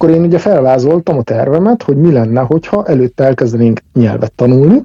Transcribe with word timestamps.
akkor 0.00 0.14
én 0.14 0.22
ugye 0.22 0.38
felvázoltam 0.38 1.18
a 1.18 1.22
tervemet, 1.22 1.82
hogy 1.82 1.96
mi 1.96 2.12
lenne, 2.12 2.40
hogyha 2.40 2.86
előtte 2.86 3.24
elkezdenénk 3.24 3.80
nyelvet 3.94 4.32
tanulni, 4.32 4.84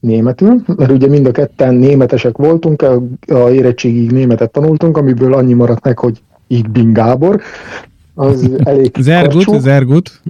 németül, 0.00 0.62
mert 0.76 0.90
ugye 0.90 1.06
mind 1.06 1.26
a 1.26 1.30
ketten 1.30 1.74
németesek 1.74 2.36
voltunk, 2.36 2.82
a, 2.82 3.02
a 3.26 3.50
érettségig 3.50 4.12
németet 4.12 4.50
tanultunk, 4.50 4.96
amiből 4.96 5.34
annyi 5.34 5.52
maradt 5.52 5.84
meg, 5.84 5.98
hogy 5.98 6.22
így 6.46 6.68
bin 6.68 6.92
Gábor, 6.92 7.40
az 8.14 8.50
elég 8.64 8.96
Zergut, 9.00 9.60
Zergut. 9.60 10.22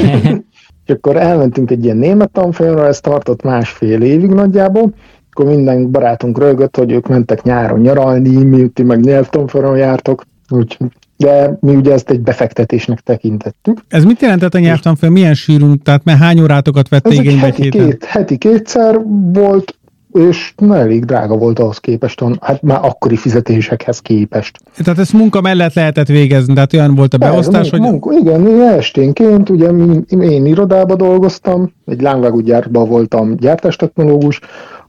és 0.86 0.92
akkor 0.92 1.16
elmentünk 1.16 1.70
egy 1.70 1.84
ilyen 1.84 1.96
német 1.96 2.30
tanfolyamra, 2.30 2.86
ez 2.86 3.00
tartott 3.00 3.42
másfél 3.42 4.02
évig 4.02 4.30
nagyjából, 4.30 4.94
akkor 5.30 5.46
minden 5.46 5.90
barátunk 5.90 6.38
rögött, 6.38 6.76
hogy 6.76 6.92
ők 6.92 7.08
mentek 7.08 7.42
nyáron 7.42 7.80
nyaralni, 7.80 8.44
mi 8.44 8.70
meg 8.82 9.00
nyelvtanfolyamra 9.00 9.76
jártok, 9.76 10.24
úgyhogy 10.48 10.88
de 11.16 11.56
mi 11.60 11.74
ugye 11.74 11.92
ezt 11.92 12.10
egy 12.10 12.20
befektetésnek 12.20 13.00
tekintettük. 13.00 13.80
Ez 13.88 14.04
mit 14.04 14.20
jelentett 14.20 14.54
a 14.54 14.58
nyelvtanfolyam? 14.58 15.14
Milyen 15.14 15.34
sűrűn, 15.34 15.82
tehát 15.82 16.04
mert 16.04 16.18
hány 16.18 16.40
órátokat 16.40 16.88
vett 16.88 17.12
igénybe 17.12 17.46
egy 17.46 17.54
héten? 17.54 17.88
Két, 17.88 18.04
heti 18.04 18.36
kétszer 18.36 19.00
volt, 19.32 19.74
és 20.12 20.52
na, 20.56 20.76
elég 20.76 21.04
drága 21.04 21.36
volt 21.36 21.58
ahhoz 21.58 21.78
képest, 21.78 22.22
hát 22.40 22.62
már 22.62 22.78
akkori 22.82 23.16
fizetésekhez 23.16 23.98
képest. 23.98 24.58
Tehát 24.76 24.98
ezt 24.98 25.12
munka 25.12 25.40
mellett 25.40 25.74
lehetett 25.74 26.06
végezni, 26.06 26.54
tehát 26.54 26.72
olyan 26.72 26.94
volt 26.94 27.14
a 27.14 27.18
beosztás, 27.18 27.70
hogy... 27.70 27.80
Munka, 27.80 28.12
igen, 28.12 28.60
esténként, 28.60 29.50
ugye 29.50 29.68
én 30.08 30.46
irodába 30.46 30.96
dolgoztam, 30.96 31.72
egy 31.86 32.00
lángvágúgyárban 32.00 32.88
voltam 32.88 33.36
gyártástechnológus, 33.36 34.40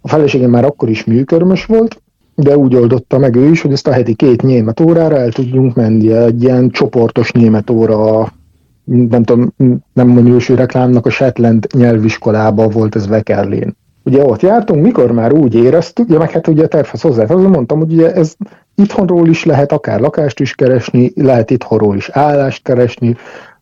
a 0.01 0.07
feleségem 0.07 0.49
már 0.49 0.65
akkor 0.65 0.89
is 0.89 1.03
műkörmös 1.03 1.65
volt, 1.65 2.01
de 2.39 2.57
úgy 2.57 2.75
oldotta 2.75 3.17
meg 3.17 3.35
ő 3.35 3.49
is, 3.49 3.61
hogy 3.61 3.71
ezt 3.71 3.87
a 3.87 3.91
heti 3.91 4.13
két 4.13 4.41
német 4.41 4.79
órára 4.79 5.17
el 5.17 5.31
tudjunk 5.31 5.75
menni, 5.75 6.11
egy 6.11 6.43
ilyen 6.43 6.69
csoportos 6.69 7.31
német 7.31 7.69
óra, 7.69 8.31
nem 8.83 9.23
tudom, 9.23 9.53
nem 9.93 10.07
minősű 10.07 10.53
reklámnak 10.53 11.05
a 11.05 11.09
Shetland 11.09 11.67
nyelviskolába 11.73 12.67
volt 12.67 12.95
ez 12.95 13.07
Vekerlén. 13.07 13.75
Ugye 14.03 14.23
ott 14.25 14.41
jártunk, 14.41 14.81
mikor 14.81 15.11
már 15.11 15.33
úgy 15.33 15.55
éreztük, 15.55 16.09
ja 16.09 16.17
meg 16.17 16.31
hát 16.31 16.47
ugye 16.47 16.63
a 16.63 16.67
tervhez 16.67 17.01
hozzá, 17.01 17.23
azon 17.23 17.49
mondtam, 17.49 17.79
hogy 17.79 17.93
ugye 17.93 18.13
ez 18.13 18.35
itthonról 18.75 19.27
is 19.27 19.45
lehet 19.45 19.71
akár 19.71 19.99
lakást 19.99 20.39
is 20.39 20.55
keresni, 20.55 21.11
lehet 21.15 21.51
itthonról 21.51 21.95
is 21.95 22.09
állást 22.09 22.63
keresni, 22.63 23.15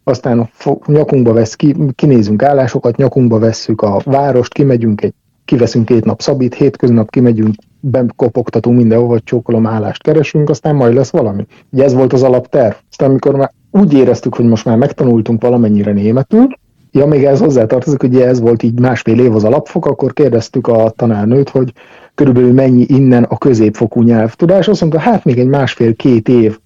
aztán 0.04 0.50
nyakunkba 0.86 1.34
vesz, 1.34 1.56
ki, 1.56 1.76
kinézünk 1.96 2.44
állásokat, 2.44 2.98
nyakunkba 2.98 3.40
vesszük 3.40 3.82
a 3.82 4.02
várost, 4.04 4.54
kimegyünk 4.54 5.02
egy 5.02 5.14
kiveszünk 5.46 5.86
két 5.86 6.06
nap 6.06 6.22
szabít, 6.22 6.54
hétköznap 6.54 7.10
kimegyünk, 7.10 7.54
bekopogtatunk 7.90 8.78
mindenhova, 8.78 9.20
csókolom 9.20 9.68
állást 9.68 10.02
keresünk, 10.02 10.50
aztán 10.50 10.76
majd 10.76 10.94
lesz 10.94 11.12
valami. 11.12 11.46
Ugye 11.72 11.84
ez 11.84 11.94
volt 11.94 12.14
az 12.14 12.24
alapterv. 12.24 12.74
Aztán 12.90 13.10
amikor 13.10 13.36
már 13.36 13.52
úgy 13.72 13.94
éreztük, 13.94 14.36
hogy 14.36 14.46
most 14.46 14.66
már 14.66 14.78
megtanultunk 14.78 15.42
valamennyire 15.42 15.92
németül, 15.92 16.48
ja, 16.92 17.06
még 17.06 17.24
ez 17.24 17.40
hozzátartozik, 17.40 18.02
hogy 18.02 18.22
ez 18.22 18.40
volt 18.40 18.64
így 18.64 18.80
másfél 18.80 19.20
év 19.20 19.36
az 19.36 19.44
alapfok, 19.44 19.86
akkor 19.86 20.14
kérdeztük 20.14 20.68
a 20.68 20.90
tanárnőt, 20.90 21.50
hogy 21.50 21.74
körülbelül 22.14 22.54
mennyi 22.54 22.86
innen 22.88 23.24
a 23.24 23.38
középfokú 23.38 24.02
nyelvtudás. 24.02 24.68
Azt 24.68 24.82
mondta, 24.82 25.00
hát 25.00 25.24
még 25.24 25.40
egy 25.40 25.48
másfél-két 25.48 26.30
év. 26.30 26.60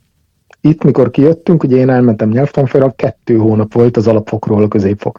Itt, 0.61 0.83
mikor 0.83 1.11
kijöttünk, 1.11 1.63
ugye 1.63 1.77
én 1.77 1.89
elmentem 1.89 2.29
nyelvtanfolyamra, 2.29 2.93
kettő 2.95 3.37
hónap 3.37 3.73
volt 3.73 3.97
az 3.97 4.07
alapfokról 4.07 4.63
a 4.63 4.67
középfok. 4.67 5.17